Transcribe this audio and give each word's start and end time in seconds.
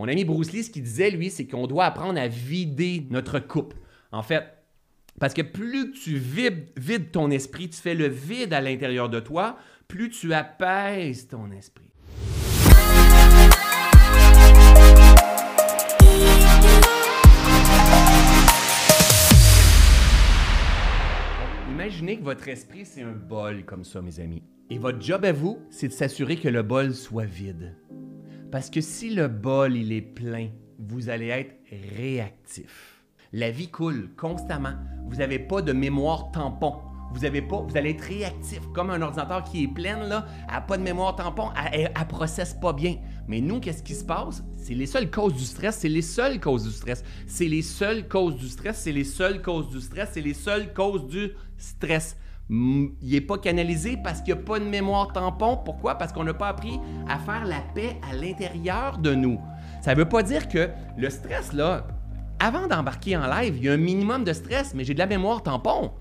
Mon 0.00 0.08
ami 0.08 0.24
Bruce 0.24 0.52
Lee, 0.52 0.64
ce 0.64 0.70
qu'il 0.70 0.82
disait, 0.82 1.10
lui, 1.10 1.28
c'est 1.28 1.46
qu'on 1.46 1.66
doit 1.66 1.84
apprendre 1.84 2.18
à 2.18 2.26
vider 2.26 3.06
notre 3.10 3.38
coupe. 3.38 3.74
En 4.12 4.22
fait, 4.22 4.44
parce 5.18 5.34
que 5.34 5.42
plus 5.42 5.92
tu 5.92 6.16
vides, 6.16 7.10
ton 7.12 7.30
esprit, 7.30 7.68
tu 7.68 7.78
fais 7.78 7.94
le 7.94 8.08
vide 8.08 8.54
à 8.54 8.62
l'intérieur 8.62 9.10
de 9.10 9.20
toi, 9.20 9.58
plus 9.88 10.08
tu 10.08 10.32
apaises 10.32 11.28
ton 11.28 11.50
esprit. 11.50 11.90
Imaginez 21.72 22.16
que 22.16 22.24
votre 22.24 22.48
esprit, 22.48 22.86
c'est 22.86 23.02
un 23.02 23.12
bol 23.12 23.66
comme 23.66 23.84
ça, 23.84 24.00
mes 24.00 24.18
amis. 24.18 24.42
Et 24.70 24.78
votre 24.78 25.02
job 25.02 25.26
à 25.26 25.32
vous, 25.32 25.58
c'est 25.68 25.88
de 25.88 25.92
s'assurer 25.92 26.36
que 26.36 26.48
le 26.48 26.62
bol 26.62 26.94
soit 26.94 27.26
vide. 27.26 27.76
Parce 28.50 28.68
que 28.68 28.80
si 28.80 29.10
le 29.10 29.28
bol, 29.28 29.76
il 29.76 29.92
est 29.92 30.02
plein, 30.02 30.48
vous 30.78 31.08
allez 31.08 31.28
être 31.28 31.54
réactif. 31.96 33.04
La 33.32 33.50
vie 33.50 33.68
coule 33.68 34.10
constamment. 34.16 34.72
Vous 35.06 35.16
n'avez 35.16 35.38
pas 35.38 35.62
de 35.62 35.72
mémoire 35.72 36.32
tampon. 36.32 36.74
Vous 37.12 37.24
avez 37.24 37.42
pas, 37.42 37.60
vous 37.60 37.76
allez 37.76 37.90
être 37.90 38.02
réactif 38.02 38.60
comme 38.72 38.90
un 38.90 39.02
ordinateur 39.02 39.44
qui 39.44 39.64
est 39.64 39.68
plein 39.68 40.04
là, 40.04 40.26
a 40.48 40.60
pas 40.60 40.76
de 40.76 40.82
mémoire 40.82 41.16
tampon, 41.16 41.48
elle, 41.72 41.92
ne 41.96 42.04
processe 42.04 42.54
pas 42.54 42.72
bien. 42.72 42.96
Mais 43.26 43.40
nous, 43.40 43.58
qu'est-ce 43.58 43.82
qui 43.82 43.94
se 43.94 44.04
passe? 44.04 44.44
C'est 44.56 44.74
les 44.74 44.86
seules 44.86 45.10
causes 45.10 45.34
du 45.34 45.44
stress, 45.44 45.78
c'est 45.78 45.88
les 45.88 46.02
seules 46.02 46.38
causes 46.38 46.64
du 46.64 46.70
stress, 46.70 47.02
c'est 47.26 47.48
les 47.48 47.62
seules 47.62 48.06
causes 48.06 48.36
du 48.36 48.48
stress, 48.48 48.78
c'est 48.78 48.92
les 48.92 49.02
seules 49.02 49.42
causes 49.42 49.70
du 49.70 49.80
stress, 49.80 50.10
c'est 50.12 50.20
les 50.20 50.34
seules 50.34 50.72
causes 50.72 51.08
du 51.08 51.32
stress 51.58 52.16
il 52.50 52.92
n'est 53.02 53.20
pas 53.20 53.38
canalisé 53.38 53.96
parce 54.02 54.20
qu'il 54.20 54.34
n'y 54.34 54.40
a 54.40 54.44
pas 54.44 54.58
de 54.58 54.64
mémoire 54.64 55.12
tampon. 55.12 55.58
Pourquoi? 55.64 55.94
Parce 55.94 56.12
qu'on 56.12 56.24
n'a 56.24 56.34
pas 56.34 56.48
appris 56.48 56.80
à 57.08 57.18
faire 57.18 57.44
la 57.44 57.60
paix 57.74 57.96
à 58.10 58.14
l'intérieur 58.14 58.98
de 58.98 59.14
nous. 59.14 59.40
Ça 59.80 59.94
ne 59.94 59.98
veut 59.98 60.08
pas 60.08 60.22
dire 60.22 60.48
que 60.48 60.68
le 60.96 61.10
stress, 61.10 61.52
là, 61.52 61.86
avant 62.40 62.66
d'embarquer 62.66 63.16
en 63.16 63.26
live, 63.26 63.56
il 63.56 63.64
y 63.64 63.68
a 63.68 63.72
un 63.72 63.76
minimum 63.76 64.24
de 64.24 64.32
stress, 64.32 64.74
mais 64.74 64.82
j'ai 64.82 64.94
de 64.94 64.98
la 64.98 65.06
mémoire 65.06 65.42
tampon. 65.42 65.92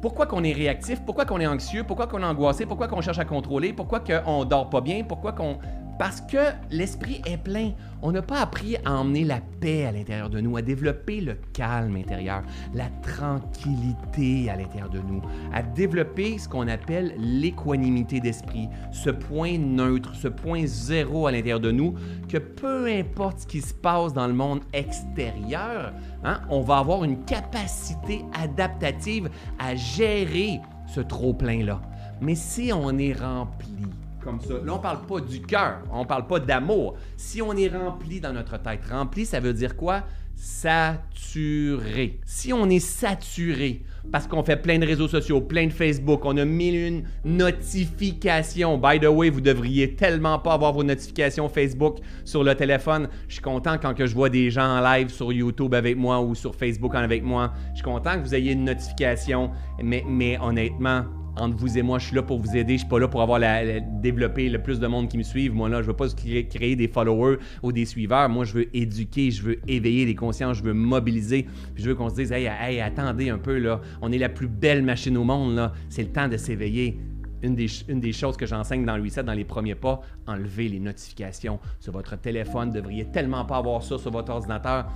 Pourquoi 0.00 0.26
qu'on 0.26 0.44
est 0.44 0.52
réactif? 0.52 1.02
Pourquoi 1.04 1.24
qu'on 1.24 1.40
est 1.40 1.46
anxieux? 1.46 1.82
Pourquoi 1.82 2.06
qu'on 2.06 2.20
est 2.20 2.26
angoissé? 2.26 2.66
Pourquoi 2.66 2.88
qu'on 2.88 3.00
cherche 3.00 3.18
à 3.18 3.24
contrôler? 3.24 3.72
Pourquoi 3.72 4.00
qu'on 4.00 4.44
dort 4.44 4.70
pas 4.70 4.80
bien? 4.80 5.02
Pourquoi 5.04 5.32
qu'on 5.32 5.58
parce 5.98 6.20
que 6.20 6.52
l'esprit 6.70 7.20
est 7.26 7.36
plein. 7.36 7.72
On 8.02 8.12
n'a 8.12 8.22
pas 8.22 8.40
appris 8.40 8.76
à 8.84 8.92
emmener 8.92 9.24
la 9.24 9.40
paix 9.60 9.86
à 9.86 9.92
l'intérieur 9.92 10.28
de 10.28 10.40
nous, 10.40 10.56
à 10.56 10.62
développer 10.62 11.20
le 11.20 11.34
calme 11.52 11.96
intérieur, 11.96 12.42
la 12.74 12.88
tranquillité 13.02 14.50
à 14.50 14.56
l'intérieur 14.56 14.90
de 14.90 14.98
nous, 14.98 15.22
à 15.52 15.62
développer 15.62 16.38
ce 16.38 16.48
qu'on 16.48 16.68
appelle 16.68 17.14
l'équanimité 17.18 18.20
d'esprit, 18.20 18.68
ce 18.92 19.10
point 19.10 19.56
neutre, 19.58 20.14
ce 20.14 20.28
point 20.28 20.66
zéro 20.66 21.26
à 21.26 21.32
l'intérieur 21.32 21.60
de 21.60 21.70
nous, 21.70 21.94
que 22.28 22.38
peu 22.38 22.86
importe 22.86 23.40
ce 23.40 23.46
qui 23.46 23.60
se 23.60 23.72
passe 23.72 24.12
dans 24.12 24.26
le 24.26 24.34
monde 24.34 24.60
extérieur, 24.72 25.92
hein, 26.24 26.40
on 26.50 26.60
va 26.60 26.78
avoir 26.78 27.04
une 27.04 27.24
capacité 27.24 28.24
adaptative 28.34 29.30
à 29.58 29.74
gérer 29.74 30.60
ce 30.86 31.00
trop-plein-là. 31.00 31.80
Mais 32.20 32.34
si 32.34 32.72
on 32.72 32.96
est 32.98 33.12
rempli 33.12 33.88
Là, 34.24 34.74
on 34.74 34.78
parle 34.78 35.06
pas 35.06 35.20
du 35.20 35.40
cœur, 35.40 35.82
on 35.92 36.04
parle 36.04 36.26
pas 36.26 36.40
d'amour. 36.40 36.96
Si 37.16 37.42
on 37.42 37.52
est 37.52 37.68
rempli 37.68 38.20
dans 38.20 38.32
notre 38.32 38.58
tête, 38.58 38.80
rempli, 38.90 39.26
ça 39.26 39.40
veut 39.40 39.52
dire 39.52 39.76
quoi? 39.76 40.02
Saturé. 40.34 42.18
Si 42.26 42.52
on 42.52 42.68
est 42.68 42.80
saturé, 42.80 43.82
parce 44.10 44.26
qu'on 44.26 44.42
fait 44.42 44.56
plein 44.56 44.78
de 44.78 44.86
réseaux 44.86 45.08
sociaux, 45.08 45.40
plein 45.40 45.66
de 45.66 45.72
Facebook, 45.72 46.22
on 46.24 46.36
a 46.36 46.44
mille 46.44 47.04
notifications. 47.24 48.76
By 48.76 48.98
the 49.00 49.06
way, 49.06 49.30
vous 49.30 49.40
devriez 49.40 49.94
tellement 49.94 50.38
pas 50.38 50.54
avoir 50.54 50.72
vos 50.72 50.82
notifications 50.82 51.48
Facebook 51.48 51.98
sur 52.24 52.42
le 52.44 52.54
téléphone. 52.54 53.08
Je 53.28 53.34
suis 53.34 53.42
content 53.42 53.78
quand 53.80 53.94
je 53.96 54.14
vois 54.14 54.28
des 54.28 54.50
gens 54.50 54.78
en 54.78 54.80
live 54.80 55.08
sur 55.08 55.32
YouTube 55.32 55.72
avec 55.72 55.96
moi 55.96 56.20
ou 56.20 56.34
sur 56.34 56.54
Facebook 56.54 56.94
avec 56.94 57.22
moi. 57.22 57.52
Je 57.70 57.76
suis 57.76 57.84
content 57.84 58.14
que 58.14 58.20
vous 58.20 58.34
ayez 58.34 58.52
une 58.52 58.64
notification, 58.64 59.50
mais 59.82 60.38
honnêtement, 60.42 61.04
entre 61.36 61.56
vous 61.56 61.78
et 61.78 61.82
moi, 61.82 61.98
je 61.98 62.06
suis 62.06 62.16
là 62.16 62.22
pour 62.22 62.38
vous 62.38 62.56
aider. 62.56 62.74
Je 62.74 62.80
suis 62.80 62.88
pas 62.88 62.98
là 62.98 63.08
pour 63.08 63.22
avoir 63.22 63.38
la, 63.38 63.80
développer 63.80 64.48
le 64.48 64.62
plus 64.62 64.78
de 64.78 64.86
monde 64.86 65.08
qui 65.08 65.18
me 65.18 65.22
suivent. 65.22 65.54
Moi 65.54 65.68
là, 65.68 65.82
je 65.82 65.86
veux 65.86 65.96
pas 65.96 66.06
créer, 66.08 66.76
des 66.76 66.88
followers 66.88 67.38
ou 67.62 67.72
des 67.72 67.84
suiveurs. 67.84 68.28
Moi, 68.28 68.44
je 68.44 68.54
veux 68.54 68.76
éduquer, 68.76 69.30
je 69.30 69.42
veux 69.42 69.56
éveiller 69.68 70.04
les 70.06 70.14
consciences, 70.14 70.58
je 70.58 70.62
veux 70.62 70.74
mobiliser. 70.74 71.46
je 71.76 71.88
veux 71.88 71.94
qu'on 71.94 72.08
se 72.08 72.16
dise, 72.16 72.32
hey, 72.32 72.46
hey, 72.46 72.80
attendez 72.80 73.30
un 73.30 73.38
peu 73.38 73.58
là, 73.58 73.80
on 74.00 74.12
est 74.12 74.18
la 74.18 74.28
plus 74.28 74.48
belle 74.48 74.82
machine 74.82 75.16
au 75.16 75.24
monde 75.24 75.54
là. 75.54 75.72
C'est 75.88 76.02
le 76.02 76.10
temps 76.10 76.28
de 76.28 76.36
s'éveiller. 76.36 76.98
Une 77.42 77.54
des, 77.54 77.66
une 77.88 78.00
des, 78.00 78.12
choses 78.12 78.38
que 78.38 78.46
j'enseigne 78.46 78.86
dans 78.86 78.96
le 78.96 79.02
reset, 79.02 79.22
dans 79.22 79.34
les 79.34 79.44
premiers 79.44 79.74
pas, 79.74 80.00
enlever 80.26 80.66
les 80.66 80.80
notifications 80.80 81.58
sur 81.78 81.92
votre 81.92 82.18
téléphone. 82.18 82.70
Vous 82.70 82.76
devriez 82.76 83.04
tellement 83.04 83.44
pas 83.44 83.58
avoir 83.58 83.82
ça 83.82 83.98
sur 83.98 84.10
votre 84.10 84.32
ordinateur 84.32 84.86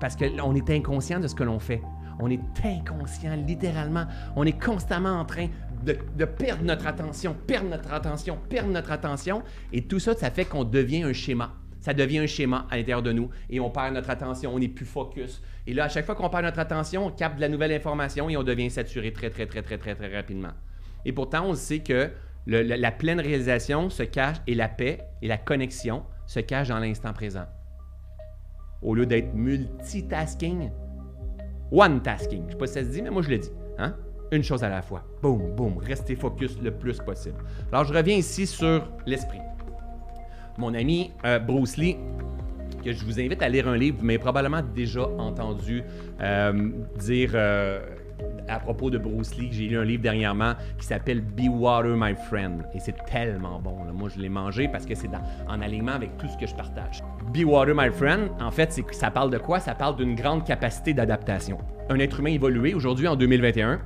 parce 0.00 0.16
qu'on 0.16 0.54
est 0.54 0.70
inconscient 0.70 1.20
de 1.20 1.28
ce 1.28 1.34
que 1.34 1.44
l'on 1.44 1.58
fait. 1.58 1.82
On 2.20 2.30
est 2.30 2.40
inconscient, 2.64 3.34
littéralement. 3.46 4.04
On 4.36 4.44
est 4.44 4.58
constamment 4.58 5.20
en 5.20 5.24
train 5.24 5.48
de, 5.84 6.24
perdre 6.24 6.62
notre 6.64 6.86
attention, 6.86 7.34
perdre 7.46 7.68
notre 7.68 7.92
attention, 7.92 8.38
perdre 8.48 8.70
notre 8.70 8.92
attention. 8.92 9.42
Et 9.72 9.82
tout 9.82 9.98
ça, 9.98 10.14
ça 10.14 10.30
fait 10.30 10.44
qu'on 10.44 10.64
devient 10.64 11.02
un 11.02 11.12
schéma. 11.12 11.54
Ça 11.80 11.94
devient 11.94 12.18
un 12.18 12.26
schéma 12.26 12.66
à 12.70 12.76
l'intérieur 12.76 13.02
de 13.02 13.12
nous 13.12 13.30
et 13.48 13.58
on 13.58 13.70
perd 13.70 13.94
notre 13.94 14.10
attention, 14.10 14.54
on 14.54 14.58
n'est 14.58 14.68
plus 14.68 14.84
focus. 14.84 15.42
Et 15.66 15.72
là, 15.72 15.84
à 15.84 15.88
chaque 15.88 16.04
fois 16.04 16.14
qu'on 16.14 16.28
perd 16.28 16.44
notre 16.44 16.58
attention, 16.58 17.06
on 17.06 17.10
capte 17.10 17.36
de 17.36 17.40
la 17.40 17.48
nouvelle 17.48 17.72
information 17.72 18.28
et 18.28 18.36
on 18.36 18.42
devient 18.42 18.70
saturé 18.70 19.12
très, 19.12 19.30
très, 19.30 19.46
très, 19.46 19.58
très, 19.62 19.78
très, 19.78 19.94
très 19.94 20.14
rapidement. 20.14 20.52
Et 21.06 21.12
pourtant, 21.12 21.46
on 21.46 21.54
sait 21.54 21.78
que 21.78 22.10
la, 22.46 22.92
pleine 22.92 23.20
réalisation 23.20 23.88
se 23.88 24.02
cache 24.02 24.36
et 24.46 24.54
la 24.54 24.68
paix 24.68 25.00
et 25.22 25.28
la 25.28 25.38
connexion 25.38 26.04
se 26.26 26.40
cachent 26.40 26.68
dans 26.68 26.78
l'instant 26.78 27.12
présent. 27.12 27.46
Au 28.82 28.94
lieu 28.94 29.06
d'être 29.06 29.34
multitasking, 29.34 30.70
one 31.70 32.02
tasking. 32.02 32.42
Je 32.42 32.46
ne 32.46 32.50
sais 32.50 32.58
pas 32.58 32.66
si 32.66 32.74
ça 32.74 32.84
se 32.84 32.88
dit, 32.88 33.02
mais 33.02 33.10
moi 33.10 33.22
je 33.22 33.30
le 33.30 33.38
dis. 33.38 33.50
Hein? 33.78 33.96
Une 34.32 34.42
chose 34.42 34.62
à 34.64 34.68
la 34.68 34.82
fois. 34.82 35.02
Boum, 35.22 35.54
boum, 35.54 35.78
restez 35.78 36.16
focus 36.16 36.58
le 36.62 36.70
plus 36.70 36.98
possible. 36.98 37.36
Alors, 37.72 37.84
je 37.84 37.92
reviens 37.92 38.16
ici 38.16 38.46
sur 38.46 38.86
l'esprit. 39.06 39.40
Mon 40.58 40.74
ami 40.74 41.10
euh, 41.24 41.38
Bruce 41.38 41.76
Lee, 41.76 41.96
que 42.84 42.92
je 42.92 43.04
vous 43.04 43.20
invite 43.20 43.42
à 43.42 43.48
lire 43.48 43.68
un 43.68 43.76
livre, 43.76 43.98
mais 44.02 44.18
probablement 44.18 44.62
déjà 44.62 45.06
entendu 45.18 45.82
euh, 46.20 46.70
dire 46.98 47.30
euh, 47.34 47.80
à 48.48 48.58
propos 48.58 48.90
de 48.90 48.98
Bruce 48.98 49.36
Lee, 49.36 49.48
j'ai 49.50 49.68
lu 49.68 49.78
un 49.78 49.84
livre 49.84 50.02
dernièrement 50.02 50.54
qui 50.78 50.86
s'appelle 50.86 51.20
Be 51.20 51.48
Water 51.48 51.96
My 51.96 52.14
Friend. 52.28 52.64
Et 52.74 52.80
c'est 52.80 52.96
tellement 53.06 53.60
bon. 53.60 53.76
Moi, 53.92 54.08
je 54.14 54.20
l'ai 54.20 54.28
mangé 54.28 54.68
parce 54.68 54.86
que 54.86 54.94
c'est 54.94 55.10
en 55.48 55.60
alignement 55.60 55.92
avec 55.92 56.16
tout 56.18 56.26
ce 56.28 56.36
que 56.36 56.46
je 56.46 56.54
partage. 56.54 57.02
Be 57.34 57.44
Water 57.44 57.74
My 57.76 57.90
Friend, 57.90 58.30
en 58.40 58.50
fait, 58.50 58.80
ça 58.92 59.10
parle 59.10 59.30
de 59.30 59.38
quoi? 59.38 59.60
Ça 59.60 59.74
parle 59.74 59.96
d'une 59.96 60.14
grande 60.14 60.44
capacité 60.44 60.94
d'adaptation. 60.94 61.58
Un 61.90 61.98
être 61.98 62.20
humain 62.20 62.30
évolué 62.30 62.74
aujourd'hui 62.74 63.08
en 63.08 63.16
2021 63.16 63.80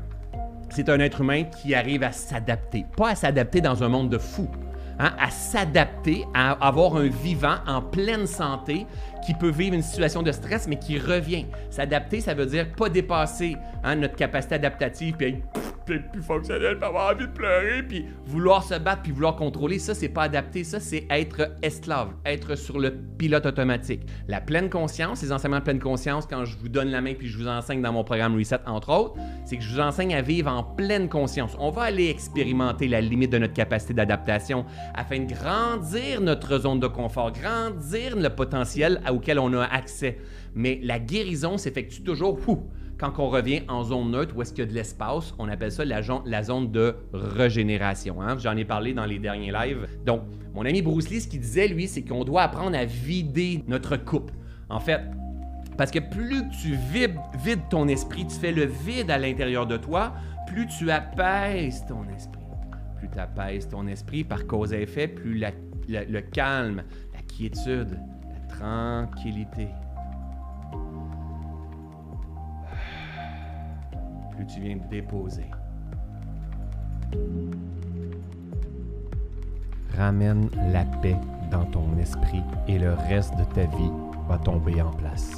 c'est 0.74 0.88
un 0.88 0.98
être 0.98 1.20
humain 1.20 1.44
qui 1.44 1.72
arrive 1.72 2.02
à 2.02 2.10
s'adapter. 2.10 2.84
Pas 2.96 3.10
à 3.10 3.14
s'adapter 3.14 3.60
dans 3.60 3.84
un 3.84 3.88
monde 3.88 4.10
de 4.10 4.18
fous, 4.18 4.50
hein, 4.98 5.12
à 5.20 5.30
s'adapter, 5.30 6.24
à 6.34 6.52
avoir 6.66 6.96
un 6.96 7.06
vivant 7.06 7.56
en 7.66 7.80
pleine 7.80 8.26
santé 8.26 8.84
qui 9.24 9.34
peut 9.34 9.50
vivre 9.50 9.76
une 9.76 9.82
situation 9.82 10.22
de 10.22 10.32
stress, 10.32 10.66
mais 10.66 10.76
qui 10.76 10.98
revient. 10.98 11.46
S'adapter, 11.70 12.20
ça 12.20 12.34
veut 12.34 12.46
dire 12.46 12.72
pas 12.72 12.88
dépasser 12.88 13.56
hein, 13.84 13.94
notre 13.94 14.16
capacité 14.16 14.56
adaptative, 14.56 15.14
puis 15.16 15.42
plus 15.84 16.22
fonctionnel, 16.22 16.76
puis 16.78 16.86
avoir 16.86 17.12
envie 17.12 17.26
de 17.26 17.32
pleurer, 17.32 17.82
puis 17.82 18.06
vouloir 18.26 18.62
se 18.62 18.74
battre, 18.74 19.02
puis 19.02 19.12
vouloir 19.12 19.36
contrôler, 19.36 19.78
ça, 19.78 19.94
c'est 19.94 20.08
pas 20.08 20.22
adapté. 20.22 20.64
Ça, 20.64 20.80
c'est 20.80 21.06
être 21.10 21.52
esclave, 21.62 22.10
être 22.24 22.54
sur 22.56 22.78
le 22.78 22.92
pilote 23.18 23.46
automatique. 23.46 24.02
La 24.28 24.40
pleine 24.40 24.70
conscience, 24.70 25.22
les 25.22 25.32
enseignements 25.32 25.58
de 25.58 25.64
pleine 25.64 25.80
conscience, 25.80 26.26
quand 26.26 26.44
je 26.44 26.56
vous 26.58 26.68
donne 26.68 26.88
la 26.88 27.00
main, 27.00 27.14
puis 27.14 27.28
je 27.28 27.38
vous 27.38 27.48
enseigne 27.48 27.82
dans 27.82 27.92
mon 27.92 28.04
programme 28.04 28.36
Reset, 28.36 28.60
entre 28.66 28.90
autres, 28.90 29.14
c'est 29.44 29.56
que 29.56 29.62
je 29.62 29.74
vous 29.74 29.80
enseigne 29.80 30.14
à 30.14 30.22
vivre 30.22 30.50
en 30.50 30.62
pleine 30.62 31.08
conscience. 31.08 31.56
On 31.58 31.70
va 31.70 31.82
aller 31.82 32.08
expérimenter 32.08 32.88
la 32.88 33.00
limite 33.00 33.32
de 33.32 33.38
notre 33.38 33.54
capacité 33.54 33.94
d'adaptation 33.94 34.64
afin 34.94 35.20
de 35.20 35.32
grandir 35.32 36.20
notre 36.20 36.58
zone 36.58 36.80
de 36.80 36.86
confort, 36.86 37.32
grandir 37.32 38.16
le 38.16 38.28
potentiel 38.30 39.00
auquel 39.10 39.38
on 39.38 39.52
a 39.54 39.64
accès. 39.64 40.18
Mais 40.54 40.80
la 40.82 40.98
guérison 40.98 41.58
s'effectue 41.58 42.02
toujours 42.02 42.38
quand 43.12 43.24
on 43.24 43.28
revient 43.28 43.62
en 43.68 43.84
zone 43.84 44.10
neutre, 44.12 44.34
où 44.36 44.42
est-ce 44.42 44.52
qu'il 44.52 44.64
y 44.64 44.66
a 44.66 44.70
de 44.70 44.74
l'espace, 44.74 45.34
on 45.38 45.48
appelle 45.48 45.72
ça 45.72 45.84
la, 45.84 46.42
zone 46.42 46.70
de 46.70 46.96
régénération. 47.12 48.22
Hein? 48.22 48.36
J'en 48.38 48.56
ai 48.56 48.64
parlé 48.64 48.94
dans 48.94 49.04
les 49.04 49.18
derniers 49.18 49.52
lives. 49.52 49.86
Donc, 50.06 50.22
mon 50.54 50.64
ami 50.64 50.82
Bruce 50.82 51.10
Lee, 51.10 51.20
ce 51.20 51.28
qu'il 51.28 51.40
disait, 51.40 51.68
lui, 51.68 51.86
c'est 51.86 52.02
qu'on 52.02 52.24
doit 52.24 52.42
apprendre 52.42 52.76
à 52.76 52.84
vider 52.84 53.62
notre 53.68 53.96
coupe. 53.96 54.30
En 54.68 54.80
fait, 54.80 55.00
parce 55.76 55.90
que 55.90 55.98
plus 55.98 56.48
tu 56.62 56.76
vides, 56.92 57.60
ton 57.68 57.88
esprit, 57.88 58.26
tu 58.26 58.36
fais 58.36 58.52
le 58.52 58.64
vide 58.64 59.10
à 59.10 59.18
l'intérieur 59.18 59.66
de 59.66 59.76
toi, 59.76 60.14
plus 60.46 60.66
tu 60.66 60.90
apaises 60.90 61.84
ton 61.86 62.04
esprit. 62.14 62.40
Plus 62.98 63.08
tu 63.10 63.18
apaises 63.18 63.68
ton 63.68 63.86
esprit 63.86 64.24
par 64.24 64.46
cause 64.46 64.72
et 64.72 64.82
effet, 64.82 65.08
plus 65.08 65.38
le 65.88 66.20
calme, 66.20 66.82
la 67.12 67.20
quiétude, 67.22 67.98
la 68.30 68.54
tranquillité 68.54 69.68
tu 74.42 74.60
viens 74.60 74.76
de 74.76 74.88
déposer. 74.90 75.50
Ramène 79.96 80.50
la 80.72 80.84
paix 80.84 81.16
dans 81.50 81.64
ton 81.66 81.96
esprit 81.98 82.42
et 82.66 82.78
le 82.78 82.94
reste 82.94 83.36
de 83.36 83.44
ta 83.44 83.62
vie 83.62 83.90
va 84.28 84.38
tomber 84.38 84.82
en 84.82 84.90
place. 84.90 85.36